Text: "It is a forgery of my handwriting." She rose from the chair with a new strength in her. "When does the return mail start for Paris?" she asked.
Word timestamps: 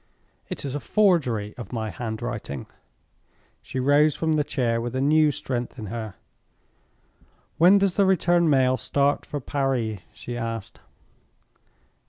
"It 0.49 0.65
is 0.65 0.73
a 0.73 0.79
forgery 0.79 1.53
of 1.59 1.71
my 1.71 1.91
handwriting." 1.91 2.65
She 3.61 3.79
rose 3.79 4.15
from 4.15 4.33
the 4.33 4.43
chair 4.43 4.81
with 4.81 4.95
a 4.95 4.99
new 4.99 5.29
strength 5.29 5.77
in 5.77 5.85
her. 5.93 6.15
"When 7.59 7.77
does 7.77 7.97
the 7.97 8.05
return 8.07 8.49
mail 8.49 8.77
start 8.77 9.27
for 9.27 9.39
Paris?" 9.39 9.99
she 10.11 10.35
asked. 10.35 10.79